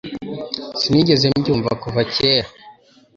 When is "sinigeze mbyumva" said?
0.79-1.71